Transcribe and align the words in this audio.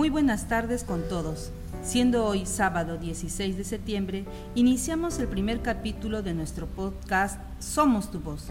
Muy 0.00 0.08
buenas 0.08 0.48
tardes 0.48 0.82
con 0.82 1.06
todos. 1.10 1.50
Siendo 1.82 2.24
hoy 2.24 2.46
sábado 2.46 2.96
16 2.96 3.58
de 3.58 3.64
septiembre, 3.64 4.24
iniciamos 4.54 5.18
el 5.18 5.28
primer 5.28 5.60
capítulo 5.60 6.22
de 6.22 6.32
nuestro 6.32 6.66
podcast 6.66 7.38
Somos 7.58 8.10
tu 8.10 8.18
voz, 8.18 8.46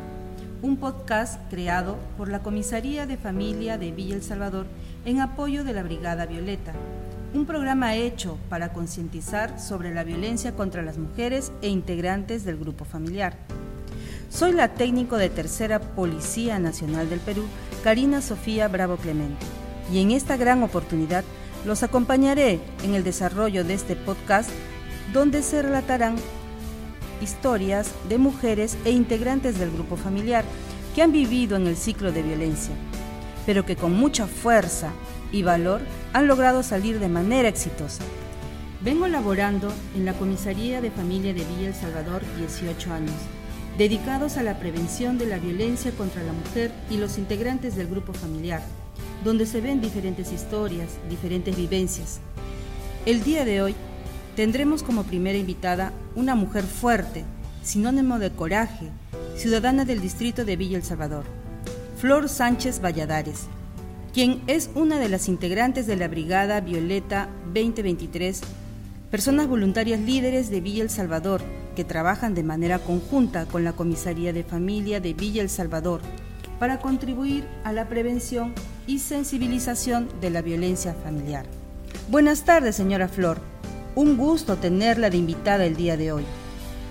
un 0.61 0.77
podcast 0.77 1.41
creado 1.49 1.97
por 2.19 2.29
la 2.29 2.43
Comisaría 2.43 3.07
de 3.07 3.17
Familia 3.17 3.79
de 3.79 3.91
Villa 3.91 4.13
El 4.13 4.21
Salvador 4.21 4.67
en 5.05 5.21
apoyo 5.21 5.63
de 5.63 5.73
la 5.73 5.81
Brigada 5.81 6.27
Violeta, 6.27 6.73
un 7.33 7.47
programa 7.47 7.95
hecho 7.95 8.37
para 8.47 8.71
concientizar 8.71 9.59
sobre 9.59 9.91
la 9.91 10.03
violencia 10.03 10.53
contra 10.53 10.83
las 10.83 10.99
mujeres 10.99 11.51
e 11.63 11.69
integrantes 11.69 12.45
del 12.45 12.59
grupo 12.59 12.85
familiar. 12.85 13.35
Soy 14.29 14.51
la 14.51 14.75
técnico 14.75 15.17
de 15.17 15.31
Tercera 15.31 15.79
Policía 15.79 16.59
Nacional 16.59 17.09
del 17.09 17.21
Perú, 17.21 17.45
Karina 17.83 18.21
Sofía 18.21 18.67
Bravo 18.67 18.97
Clemente 18.97 19.58
y 19.91 20.01
en 20.01 20.11
esta 20.11 20.37
gran 20.37 20.63
oportunidad 20.63 21.23
los 21.65 21.83
acompañaré 21.83 22.59
en 22.83 22.95
el 22.95 23.03
desarrollo 23.03 23.63
de 23.63 23.73
este 23.73 23.95
podcast 23.95 24.49
donde 25.13 25.41
se 25.41 25.61
relatarán 25.61 26.15
historias 27.21 27.91
de 28.07 28.17
mujeres 28.17 28.77
e 28.85 28.91
integrantes 28.91 29.59
del 29.59 29.71
grupo 29.71 29.97
familiar 29.97 30.45
que 30.95 31.01
han 31.01 31.11
vivido 31.11 31.57
en 31.57 31.67
el 31.67 31.75
ciclo 31.75 32.11
de 32.11 32.23
violencia, 32.23 32.73
pero 33.45 33.65
que 33.65 33.75
con 33.75 33.93
mucha 33.93 34.27
fuerza 34.27 34.91
y 35.31 35.43
valor 35.43 35.81
han 36.13 36.27
logrado 36.27 36.63
salir 36.63 36.99
de 36.99 37.09
manera 37.09 37.49
exitosa. 37.49 38.03
Vengo 38.81 39.07
laborando 39.07 39.73
en 39.95 40.05
la 40.05 40.13
Comisaría 40.13 40.79
de 40.79 40.91
Familia 40.91 41.33
de 41.33 41.43
Villa 41.43 41.67
El 41.67 41.75
Salvador 41.75 42.21
18 42.37 42.93
años, 42.93 43.15
dedicados 43.77 44.37
a 44.37 44.43
la 44.43 44.57
prevención 44.57 45.17
de 45.17 45.25
la 45.25 45.37
violencia 45.37 45.91
contra 45.91 46.23
la 46.23 46.31
mujer 46.31 46.71
y 46.89 46.97
los 46.97 47.17
integrantes 47.17 47.75
del 47.75 47.87
grupo 47.87 48.13
familiar 48.13 48.61
donde 49.23 49.45
se 49.45 49.61
ven 49.61 49.81
diferentes 49.81 50.31
historias, 50.31 50.97
diferentes 51.09 51.55
vivencias. 51.55 52.19
El 53.05 53.23
día 53.23 53.45
de 53.45 53.61
hoy 53.61 53.75
tendremos 54.35 54.83
como 54.83 55.03
primera 55.03 55.37
invitada 55.37 55.91
una 56.15 56.35
mujer 56.35 56.63
fuerte, 56.63 57.25
sinónimo 57.63 58.19
de 58.19 58.31
coraje, 58.31 58.89
ciudadana 59.35 59.85
del 59.85 60.01
distrito 60.01 60.45
de 60.45 60.55
Villa 60.55 60.77
El 60.77 60.83
Salvador, 60.83 61.25
Flor 61.97 62.29
Sánchez 62.29 62.81
Valladares, 62.81 63.47
quien 64.13 64.41
es 64.47 64.69
una 64.75 64.99
de 64.99 65.09
las 65.09 65.27
integrantes 65.27 65.87
de 65.87 65.95
la 65.95 66.07
Brigada 66.07 66.61
Violeta 66.61 67.29
2023, 67.53 68.41
personas 69.11 69.47
voluntarias 69.47 69.99
líderes 69.99 70.49
de 70.49 70.61
Villa 70.61 70.83
El 70.83 70.89
Salvador 70.89 71.41
que 71.75 71.83
trabajan 71.83 72.33
de 72.33 72.43
manera 72.43 72.79
conjunta 72.79 73.45
con 73.45 73.63
la 73.63 73.73
Comisaría 73.73 74.33
de 74.33 74.43
Familia 74.43 74.99
de 74.99 75.13
Villa 75.13 75.41
El 75.41 75.49
Salvador 75.49 76.01
para 76.59 76.79
contribuir 76.79 77.45
a 77.63 77.71
la 77.71 77.87
prevención 77.87 78.53
y 78.89 78.97
sensibilización 78.97 80.09
de 80.19 80.31
la 80.31 80.41
violencia 80.41 80.95
familiar. 80.95 81.45
Buenas 82.07 82.43
tardes, 82.43 82.75
señora 82.75 83.07
Flor. 83.07 83.39
Un 83.93 84.17
gusto 84.17 84.57
tenerla 84.57 85.11
de 85.11 85.17
invitada 85.17 85.63
el 85.65 85.75
día 85.75 85.95
de 85.95 86.11
hoy. 86.11 86.23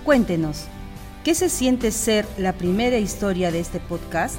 Cuéntenos, 0.05 0.63
¿qué 1.25 1.35
se 1.35 1.49
siente 1.49 1.91
ser 1.91 2.25
la 2.37 2.53
primera 2.53 2.97
historia 2.99 3.51
de 3.51 3.59
este 3.59 3.81
podcast? 3.81 4.35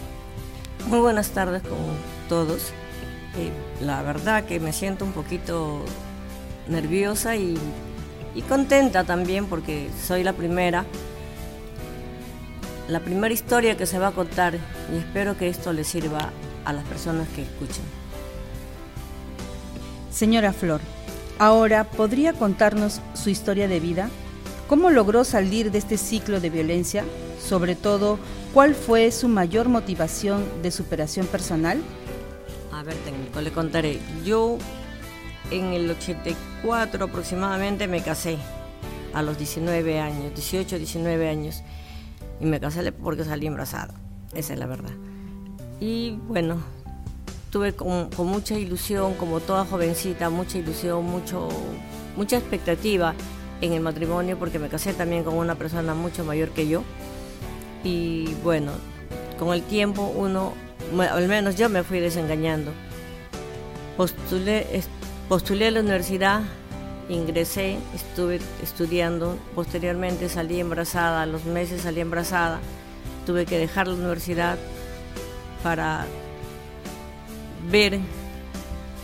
Muy 0.89 1.01
buenas 1.01 1.33
tardes 1.33 1.63
con 1.63 1.77
todos. 2.31 2.73
Eh, 3.37 3.53
la 3.85 4.03
verdad 4.03 4.45
que 4.45 4.59
me 4.59 4.73
siento 4.73 5.05
un 5.05 5.13
poquito 5.13 5.85
nerviosa 6.67 7.37
y, 7.37 7.59
y 8.35 8.41
contenta 8.41 9.05
también 9.05 9.45
porque 9.45 9.91
soy 10.03 10.25
la 10.25 10.33
primera 10.33 10.87
la 12.89 13.01
primera 13.01 13.35
historia 13.35 13.77
que 13.77 13.85
se 13.85 13.99
va 13.99 14.09
a 14.09 14.13
contar 14.13 14.55
y 14.55 14.97
espero 14.97 15.37
que 15.37 15.49
esto 15.49 15.75
le 15.75 15.85
sirva 15.85 16.33
a 16.65 16.73
las 16.73 16.85
personas 16.85 17.29
que 17.29 17.43
escuchen. 17.43 17.85
Señora 20.11 20.53
Flor, 20.53 20.81
ahora 21.39 21.85
podría 21.85 22.33
contarnos 22.33 23.01
su 23.15 23.31
historia 23.31 23.69
de 23.69 23.81
vida. 23.81 24.11
¿Cómo 24.69 24.91
logró 24.91 25.25
salir 25.25 25.71
de 25.71 25.79
este 25.79 25.97
ciclo 25.97 26.41
de 26.41 26.51
violencia? 26.51 27.05
Sobre 27.41 27.75
todo, 27.75 28.19
¿cuál 28.53 28.75
fue 28.75 29.11
su 29.11 29.29
mayor 29.29 29.69
motivación 29.69 30.45
de 30.63 30.71
superación 30.71 31.27
personal? 31.27 31.81
A 32.73 32.83
ver, 32.83 32.95
técnico, 32.97 33.41
le 33.41 33.51
contaré. 33.51 33.99
Yo 34.25 34.59
en 35.51 35.73
el 35.73 35.91
84 35.91 37.05
aproximadamente 37.05 37.89
me 37.89 38.03
casé 38.03 38.39
a 39.13 39.23
los 39.23 39.39
19 39.39 39.99
años, 40.01 40.35
18, 40.35 40.79
19 40.79 41.29
años 41.29 41.63
y 42.41 42.47
me 42.47 42.61
casé 42.61 42.93
porque 42.93 43.25
salí 43.25 43.47
embarazada, 43.47 43.95
esa 44.35 44.53
es 44.53 44.59
la 44.59 44.67
verdad. 44.67 44.93
Y 45.81 46.19
bueno, 46.29 46.59
tuve 47.51 47.73
con, 47.73 48.11
mucha 48.19 48.59
ilusión, 48.59 49.15
como 49.15 49.41
toda 49.41 49.65
jovencita, 49.65 50.31
mucha 50.31 50.59
ilusión, 50.59 51.05
mucho, 51.05 51.49
mucha 52.17 52.37
expectativa 52.37 53.15
en 53.61 53.73
el 53.73 53.81
matrimonio 53.81 54.39
porque 54.39 54.59
me 54.59 54.69
casé 54.69 54.93
también 54.93 55.25
con 55.25 55.35
una 55.35 55.55
persona 55.55 55.95
mucho 55.95 56.25
mayor 56.25 56.51
que 56.51 56.69
yo. 56.69 56.83
Y 57.83 58.35
bueno, 58.45 58.73
con 59.39 59.55
el 59.55 59.63
tiempo 59.63 60.13
uno, 60.15 60.53
al 60.99 61.29
menos 61.29 61.57
yo 61.57 61.69
me 61.69 61.83
fui 61.83 61.99
desengañando. 62.01 62.73
Postulé, 63.97 64.67
postulé 65.29 65.69
a 65.69 65.71
la 65.71 65.81
universidad 65.81 66.43
ingresé, 67.11 67.79
estuve 67.95 68.41
estudiando, 68.63 69.39
posteriormente 69.55 70.29
salí 70.29 70.61
embarazada, 70.61 71.23
a 71.23 71.27
los 71.27 71.45
meses 71.45 71.83
salí 71.83 72.01
embarazada, 72.01 72.61
tuve 73.27 73.47
que 73.47 73.59
dejar 73.59 73.89
la 73.89 73.95
universidad 73.95 74.59
para 75.63 76.07
ver 77.71 78.01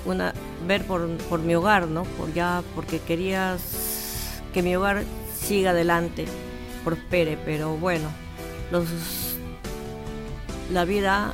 una 0.04 0.32
ver 0.66 0.84
por, 0.84 1.38
mi 1.40 1.54
hogar, 1.54 1.86
¿no? 1.86 2.04
Por 2.04 2.32
ya 2.32 2.62
porque 2.74 2.98
quería 3.00 3.56
que 4.52 4.62
mi 4.62 4.74
hogar 4.74 5.04
siga 5.38 5.70
adelante, 5.70 6.26
prospere, 6.84 7.38
pero 7.44 7.76
bueno, 7.76 8.08
los 8.70 8.88
la 10.72 10.84
vida 10.84 11.32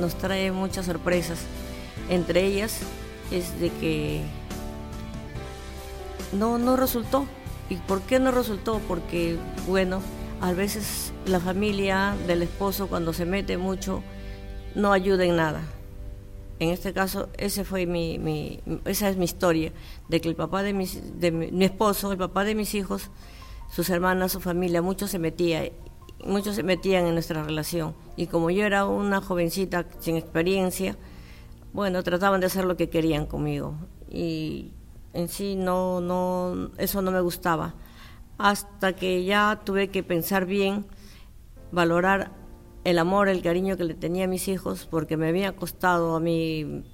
nos 0.00 0.16
trae 0.16 0.52
muchas 0.52 0.86
sorpresas. 0.86 1.38
Entre 2.08 2.44
ellas 2.44 2.80
es 3.30 3.58
de 3.60 3.70
que 3.70 4.22
no, 6.32 6.58
no 6.58 6.76
resultó. 6.76 7.26
¿Y 7.68 7.76
por 7.76 8.02
qué 8.02 8.20
no 8.20 8.30
resultó? 8.30 8.80
Porque, 8.86 9.38
bueno, 9.66 10.00
a 10.40 10.52
veces 10.52 11.12
la 11.24 11.40
familia 11.40 12.14
del 12.26 12.42
esposo 12.42 12.86
cuando 12.86 13.12
se 13.12 13.24
mete 13.24 13.56
mucho 13.56 14.02
no 14.76 14.92
ayuda 14.92 15.24
en 15.24 15.36
nada. 15.36 15.62
En 16.58 16.70
este 16.70 16.92
caso, 16.92 17.28
ese 17.36 17.64
fue 17.64 17.86
mi, 17.86 18.18
mi, 18.18 18.60
esa 18.84 19.08
es 19.08 19.16
mi 19.16 19.24
historia, 19.24 19.72
de 20.08 20.20
que 20.20 20.28
el 20.28 20.36
papá 20.36 20.62
de, 20.62 20.72
mis, 20.72 21.18
de 21.20 21.30
mi, 21.30 21.64
esposo, 21.64 22.12
el 22.12 22.18
papá 22.18 22.44
de 22.44 22.54
mis 22.54 22.74
hijos, 22.74 23.10
sus 23.70 23.90
hermanas, 23.90 24.32
su 24.32 24.40
familia, 24.40 24.80
muchos 24.80 25.10
se 25.10 25.18
metía, 25.18 25.70
muchos 26.24 26.54
se 26.54 26.62
metían 26.62 27.06
en 27.06 27.14
nuestra 27.14 27.42
relación. 27.42 27.94
Y 28.16 28.26
como 28.26 28.50
yo 28.50 28.64
era 28.64 28.86
una 28.86 29.20
jovencita 29.20 29.86
sin 29.98 30.16
experiencia, 30.16 30.96
bueno, 31.72 32.02
trataban 32.02 32.40
de 32.40 32.46
hacer 32.46 32.64
lo 32.64 32.76
que 32.76 32.88
querían 32.88 33.26
conmigo. 33.26 33.74
Y 34.10 34.72
en 35.12 35.28
sí 35.28 35.56
no, 35.56 36.00
no, 36.00 36.70
eso 36.78 37.02
no 37.02 37.10
me 37.10 37.20
gustaba. 37.20 37.74
Hasta 38.38 38.94
que 38.94 39.24
ya 39.24 39.60
tuve 39.64 39.88
que 39.88 40.02
pensar 40.02 40.46
bien, 40.46 40.86
valorar 41.70 42.45
el 42.86 43.00
amor, 43.00 43.28
el 43.28 43.42
cariño 43.42 43.76
que 43.76 43.82
le 43.82 43.94
tenía 43.94 44.26
a 44.26 44.28
mis 44.28 44.46
hijos, 44.46 44.86
porque 44.88 45.16
me 45.16 45.28
había 45.28 45.56
costado 45.56 46.14
a 46.14 46.20
mí 46.20 46.84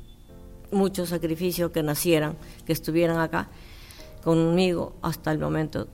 mucho 0.71 1.05
sacrificio 1.05 1.71
que 1.71 1.83
nacieran, 1.83 2.35
que 2.65 2.73
estuvieran 2.73 3.21
acá 3.21 3.49
conmigo 4.25 4.95
hasta 5.03 5.31
el 5.33 5.39
momento. 5.39 5.89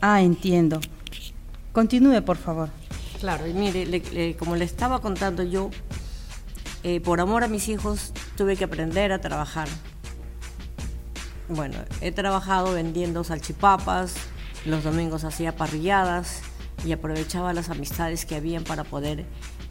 Ah, 0.00 0.20
entiendo. 0.20 0.80
Continúe, 1.72 2.22
por 2.22 2.36
favor. 2.36 2.70
Claro, 3.20 3.46
y 3.46 3.52
mire, 3.52 4.36
como 4.36 4.56
le 4.56 4.64
estaba 4.64 5.00
contando 5.00 5.44
yo, 5.44 5.70
eh, 6.82 7.00
por 7.00 7.20
amor 7.20 7.44
a 7.44 7.48
mis 7.48 7.68
hijos 7.68 8.12
tuve 8.36 8.56
que 8.56 8.64
aprender 8.64 9.12
a 9.12 9.20
trabajar. 9.20 9.68
Bueno, 11.48 11.76
he 12.00 12.10
trabajado 12.10 12.72
vendiendo 12.72 13.22
salchipapas, 13.22 14.16
los 14.66 14.82
domingos 14.82 15.22
hacía 15.22 15.54
parrilladas 15.54 16.42
y 16.84 16.92
aprovechaba 16.92 17.52
las 17.52 17.70
amistades 17.70 18.26
que 18.26 18.36
habían 18.36 18.64
para 18.64 18.84
poder 18.84 19.24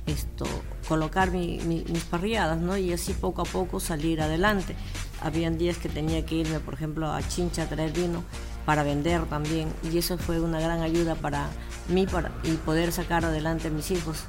esto 0.07 0.45
colocar 0.87 1.31
mis 1.31 2.03
parrilladas, 2.09 2.59
¿no? 2.59 2.77
Y 2.77 2.91
así 2.93 3.13
poco 3.13 3.41
a 3.41 3.45
poco 3.45 3.79
salir 3.79 4.21
adelante. 4.21 4.75
Habían 5.21 5.57
días 5.57 5.77
que 5.77 5.89
tenía 5.89 6.25
que 6.25 6.35
irme, 6.35 6.59
por 6.59 6.73
ejemplo, 6.73 7.11
a 7.11 7.21
Chincha 7.27 7.63
a 7.63 7.65
traer 7.67 7.91
vino 7.91 8.23
para 8.65 8.83
vender 8.83 9.25
también 9.25 9.73
y 9.91 9.97
eso 9.97 10.17
fue 10.17 10.39
una 10.39 10.59
gran 10.59 10.81
ayuda 10.81 11.15
para 11.15 11.49
mí 11.87 12.05
para, 12.05 12.31
y 12.43 12.51
poder 12.53 12.91
sacar 12.91 13.25
adelante 13.25 13.67
a 13.67 13.71
mis 13.71 13.91
hijos. 13.91 14.23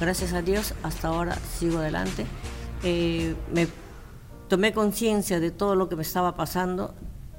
Gracias 0.00 0.32
a 0.32 0.42
Dios, 0.42 0.74
hasta 0.82 1.08
ahora 1.08 1.36
sigo 1.58 1.78
adelante. 1.78 2.26
Eh, 2.82 3.34
me 3.52 3.68
tomé 4.48 4.72
conciencia 4.72 5.40
de 5.40 5.50
todo 5.50 5.76
lo 5.76 5.88
que 5.88 5.96
me 5.96 6.02
estaba 6.02 6.34
pasando 6.34 6.94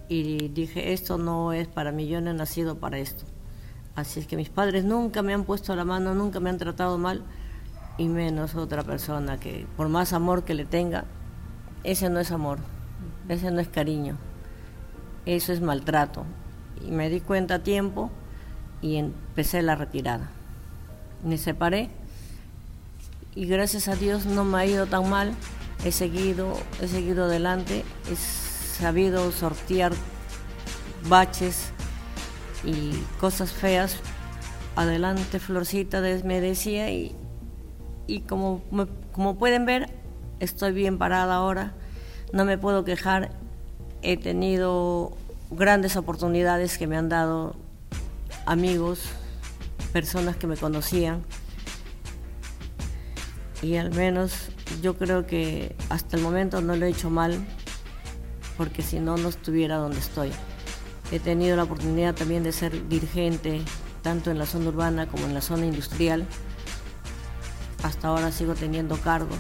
y 0.08 0.50
dije, 0.50 0.94
esto 0.94 1.18
no 1.18 1.54
es 1.54 1.68
para 1.68 1.92
mí, 1.92 2.08
yo 2.08 2.22
no 2.22 2.32
he 2.32 2.34
nacido 2.34 2.78
para 2.78 3.00
esto. 3.00 3.26
Así 3.96 4.20
es 4.20 4.28
que 4.28 4.38
mis 4.38 4.50
padres 4.50 4.84
nunca 4.84 5.22
me 5.22 5.34
han 5.34 5.44
puesto 5.44 5.76
la 5.76 5.86
mano, 5.86 6.16
nunca 6.16 6.40
me 6.40 6.50
han 6.50 6.58
tratado 6.58 6.98
mal, 6.98 7.24
y 7.98 8.08
menos 8.08 8.56
otra 8.56 8.84
persona 8.84 9.40
que 9.40 9.68
por 9.78 9.88
más 9.88 10.14
amor 10.14 10.44
que 10.44 10.56
le 10.56 10.66
tenga, 10.66 11.06
ese 11.84 12.10
no 12.10 12.20
es 12.20 12.32
amor. 12.32 12.60
Ese 13.30 13.52
no 13.52 13.60
es 13.60 13.68
cariño. 13.68 14.18
Eso 15.26 15.54
es 15.54 15.62
maltrato. 15.62 16.26
Y 16.86 16.92
me 16.92 17.10
di 17.10 17.22
cuenta 17.22 17.56
a 17.56 17.60
tiempo 17.60 18.10
y 18.82 18.98
empecé 18.98 19.62
la 19.62 19.76
retirada. 19.76 20.30
Me 21.24 21.38
separé 21.38 21.90
y 23.36 23.46
gracias 23.46 23.88
a 23.88 23.96
Dios 23.96 24.26
no 24.26 24.44
me 24.44 24.58
ha 24.58 24.66
ido 24.66 24.86
tan 24.88 25.10
mal. 25.10 25.34
He 25.86 25.92
seguido, 25.92 26.54
he 26.82 26.88
seguido 26.88 27.26
adelante, 27.26 27.84
he 28.10 28.16
sabido 28.16 29.32
sortear 29.32 29.92
baches 31.10 31.72
y 32.64 32.94
cosas 33.20 33.52
feas. 33.52 33.98
Adelante, 34.76 35.40
Florcita, 35.40 36.02
me 36.24 36.42
decía, 36.42 36.92
y, 36.92 37.16
y 38.08 38.22
como, 38.22 38.62
como 39.12 39.38
pueden 39.38 39.66
ver, 39.66 39.90
estoy 40.40 40.72
bien 40.72 40.98
parada 40.98 41.36
ahora, 41.36 41.74
no 42.32 42.44
me 42.46 42.58
puedo 42.58 42.84
quejar, 42.84 43.32
he 44.02 44.18
tenido 44.18 45.16
grandes 45.52 45.96
oportunidades 45.96 46.78
que 46.80 46.88
me 46.88 46.98
han 46.98 47.08
dado 47.08 47.56
amigos, 48.48 49.02
personas 49.92 50.36
que 50.38 50.48
me 50.48 50.58
conocían, 50.58 51.22
y 53.62 53.78
al 53.78 53.92
menos 53.92 54.50
yo 54.82 54.98
creo 54.98 55.28
que 55.28 55.76
hasta 55.90 56.18
el 56.18 56.24
momento 56.24 56.62
no 56.62 56.76
lo 56.76 56.86
he 56.86 56.90
hecho 56.90 57.12
mal, 57.12 57.46
porque 58.58 58.82
si 58.82 59.00
no, 59.00 59.18
no 59.18 59.30
estuviera 59.30 59.78
donde 59.78 60.00
estoy. 60.00 60.32
He 61.12 61.20
tenido 61.20 61.56
la 61.56 61.64
oportunidad 61.64 62.16
también 62.16 62.44
de 62.44 62.52
ser 62.52 62.88
dirigente, 62.88 63.62
tanto 64.02 64.32
en 64.32 64.38
la 64.38 64.46
zona 64.46 64.70
urbana 64.70 65.08
como 65.08 65.26
en 65.26 65.34
la 65.34 65.42
zona 65.42 65.66
industrial. 65.66 66.26
Hasta 67.84 68.08
ahora 68.08 68.32
sigo 68.32 68.56
teniendo 68.56 68.98
cargo 68.98 69.36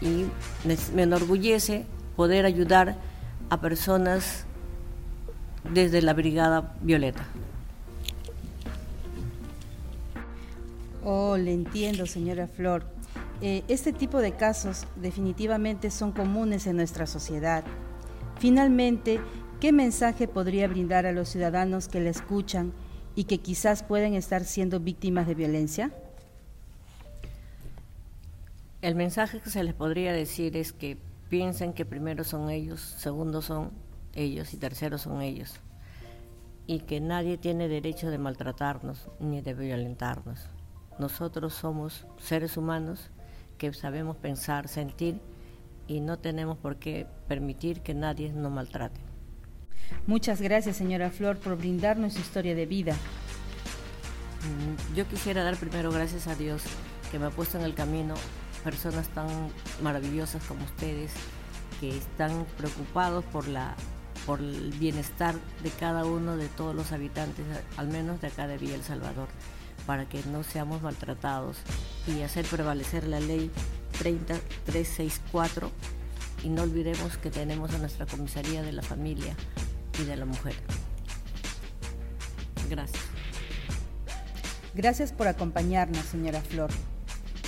y 0.00 0.26
me, 0.64 1.02
enorgullece 1.02 1.86
poder 2.16 2.44
ayudar 2.44 2.96
a 3.50 3.60
personas 3.60 4.44
desde 5.72 6.02
la 6.02 6.12
Brigada 6.12 6.74
Violeta. 6.80 7.24
Oh, 11.04 11.36
le 11.36 11.52
entiendo, 11.52 12.06
señora 12.06 12.46
Flor. 12.46 12.84
Eh, 13.40 13.64
este 13.66 13.92
tipo 13.92 14.18
de 14.18 14.32
casos 14.32 14.86
definitivamente 14.96 15.90
son 15.90 16.12
comunes 16.12 16.66
en 16.66 16.76
nuestra 16.76 17.06
sociedad. 17.06 17.64
Finalmente, 18.38 19.20
¿qué 19.62 19.70
mensaje 19.70 20.26
podría 20.26 20.66
brindar 20.66 21.06
a 21.06 21.12
los 21.12 21.28
ciudadanos 21.28 21.86
que 21.86 22.00
la 22.00 22.10
escuchan 22.10 22.72
y 23.14 23.24
que 23.24 23.38
quizás 23.38 23.84
pueden 23.84 24.14
estar 24.14 24.42
siendo 24.42 24.80
víctimas 24.80 25.28
de 25.28 25.36
violencia? 25.36 25.92
El 28.80 28.96
mensaje 28.96 29.38
que 29.38 29.50
se 29.50 29.62
les 29.62 29.72
podría 29.72 30.12
decir 30.12 30.56
es 30.56 30.72
que 30.72 30.98
piensen 31.28 31.74
que 31.74 31.84
primero 31.84 32.24
son 32.24 32.50
ellos, 32.50 32.80
segundo 32.80 33.40
son 33.40 33.70
ellos 34.16 34.52
y 34.52 34.56
tercero 34.56 34.98
son 34.98 35.22
ellos. 35.22 35.54
Y 36.66 36.80
que 36.80 37.00
nadie 37.00 37.38
tiene 37.38 37.68
derecho 37.68 38.10
de 38.10 38.18
maltratarnos 38.18 39.10
ni 39.20 39.42
de 39.42 39.54
violentarnos. 39.54 40.40
Nosotros 40.98 41.54
somos 41.54 42.04
seres 42.18 42.56
humanos 42.56 43.10
que 43.58 43.72
sabemos 43.72 44.16
pensar, 44.16 44.66
sentir 44.66 45.20
y 45.86 46.00
no 46.00 46.18
tenemos 46.18 46.58
por 46.58 46.78
qué 46.80 47.06
permitir 47.28 47.82
que 47.82 47.94
nadie 47.94 48.32
nos 48.32 48.50
maltrate. 48.50 49.11
Muchas 50.06 50.40
gracias, 50.40 50.76
señora 50.76 51.10
Flor, 51.10 51.38
por 51.38 51.56
brindarnos 51.56 52.14
su 52.14 52.20
historia 52.20 52.54
de 52.54 52.66
vida. 52.66 52.94
Mm, 54.42 54.96
yo 54.96 55.06
quisiera 55.06 55.44
dar 55.44 55.56
primero 55.56 55.92
gracias 55.92 56.26
a 56.26 56.34
Dios 56.34 56.62
que 57.10 57.18
me 57.18 57.26
ha 57.26 57.30
puesto 57.30 57.58
en 57.58 57.64
el 57.64 57.74
camino 57.74 58.14
personas 58.64 59.08
tan 59.08 59.28
maravillosas 59.82 60.42
como 60.44 60.64
ustedes 60.64 61.12
que 61.80 61.96
están 61.96 62.46
preocupados 62.56 63.24
por 63.24 63.48
la 63.48 63.74
por 64.26 64.38
el 64.38 64.72
bienestar 64.78 65.34
de 65.64 65.70
cada 65.70 66.04
uno 66.04 66.36
de 66.36 66.46
todos 66.46 66.76
los 66.76 66.92
habitantes, 66.92 67.44
al 67.76 67.88
menos 67.88 68.20
de 68.20 68.28
acá 68.28 68.46
de 68.46 68.56
Villa 68.56 68.76
El 68.76 68.84
Salvador 68.84 69.28
para 69.86 70.08
que 70.08 70.22
no 70.24 70.44
seamos 70.44 70.82
maltratados 70.82 71.56
y 72.06 72.22
hacer 72.22 72.44
prevalecer 72.46 73.04
la 73.06 73.20
ley 73.20 73.50
30364 73.98 75.70
y 76.44 76.48
no 76.48 76.62
olvidemos 76.62 77.16
que 77.18 77.30
tenemos 77.30 77.72
a 77.74 77.78
nuestra 77.78 78.06
comisaría 78.06 78.62
de 78.62 78.72
la 78.72 78.82
familia 78.82 79.34
y 80.00 80.04
de 80.04 80.16
la 80.16 80.24
mujer. 80.24 80.54
Gracias. 82.68 83.02
Gracias 84.74 85.12
por 85.12 85.28
acompañarnos, 85.28 86.04
señora 86.06 86.40
Flor. 86.40 86.70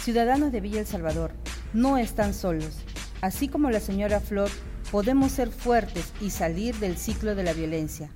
Ciudadanos 0.02 0.52
de 0.52 0.60
Villa 0.60 0.80
El 0.80 0.86
Salvador, 0.86 1.32
no 1.72 1.96
están 1.96 2.34
solos. 2.34 2.76
Así 3.22 3.48
como 3.48 3.70
la 3.70 3.80
señora 3.80 4.20
Flor, 4.20 4.50
podemos 4.90 5.32
ser 5.32 5.50
fuertes 5.50 6.12
y 6.20 6.30
salir 6.30 6.76
del 6.76 6.98
ciclo 6.98 7.34
de 7.34 7.42
la 7.42 7.54
violencia. 7.54 8.10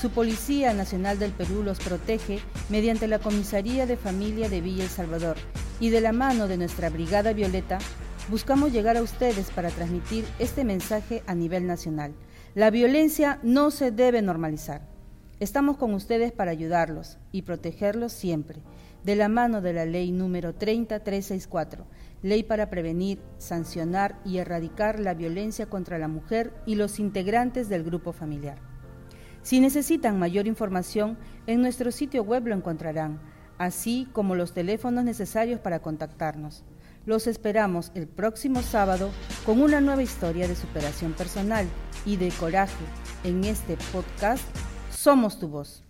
Su 0.00 0.10
Policía 0.10 0.74
Nacional 0.74 1.18
del 1.18 1.32
Perú 1.32 1.62
los 1.62 1.78
protege 1.78 2.40
mediante 2.68 3.08
la 3.08 3.18
Comisaría 3.18 3.86
de 3.86 3.96
Familia 3.96 4.48
de 4.48 4.60
Villa 4.60 4.84
El 4.84 4.90
Salvador 4.90 5.36
y 5.80 5.90
de 5.90 6.00
la 6.00 6.12
mano 6.12 6.48
de 6.48 6.56
nuestra 6.56 6.90
Brigada 6.90 7.32
Violeta, 7.32 7.78
buscamos 8.28 8.72
llegar 8.72 8.96
a 8.96 9.02
ustedes 9.02 9.50
para 9.50 9.70
transmitir 9.70 10.24
este 10.38 10.64
mensaje 10.64 11.22
a 11.26 11.34
nivel 11.34 11.66
nacional. 11.66 12.12
La 12.54 12.70
violencia 12.70 13.38
no 13.42 13.70
se 13.70 13.90
debe 13.90 14.22
normalizar. 14.22 14.80
Estamos 15.38 15.76
con 15.76 15.92
ustedes 15.92 16.32
para 16.32 16.50
ayudarlos 16.50 17.18
y 17.30 17.42
protegerlos 17.42 18.12
siempre, 18.12 18.62
de 19.04 19.16
la 19.16 19.28
mano 19.28 19.60
de 19.60 19.74
la 19.74 19.84
ley 19.84 20.12
número 20.12 20.54
30364, 20.54 21.86
ley 22.22 22.42
para 22.42 22.70
prevenir, 22.70 23.20
sancionar 23.36 24.18
y 24.24 24.38
erradicar 24.38 24.98
la 24.98 25.12
violencia 25.12 25.66
contra 25.66 25.98
la 25.98 26.08
mujer 26.08 26.54
y 26.64 26.74
los 26.74 26.98
integrantes 26.98 27.68
del 27.68 27.84
grupo 27.84 28.12
familiar. 28.12 28.58
Si 29.42 29.60
necesitan 29.60 30.18
mayor 30.18 30.46
información, 30.46 31.18
en 31.46 31.60
nuestro 31.60 31.92
sitio 31.92 32.22
web 32.22 32.46
lo 32.46 32.54
encontrarán, 32.54 33.20
así 33.58 34.08
como 34.12 34.34
los 34.34 34.54
teléfonos 34.54 35.04
necesarios 35.04 35.60
para 35.60 35.80
contactarnos. 35.80 36.64
Los 37.08 37.26
esperamos 37.26 37.90
el 37.94 38.06
próximo 38.06 38.60
sábado 38.60 39.08
con 39.46 39.62
una 39.62 39.80
nueva 39.80 40.02
historia 40.02 40.46
de 40.46 40.54
superación 40.54 41.14
personal 41.14 41.66
y 42.04 42.18
de 42.18 42.28
coraje 42.32 42.84
en 43.24 43.44
este 43.44 43.78
podcast 43.92 44.44
Somos 44.92 45.38
tu 45.38 45.48
voz. 45.48 45.87